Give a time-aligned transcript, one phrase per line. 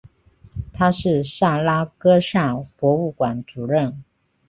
[0.73, 4.03] 他是萨拉戈萨博物馆主任。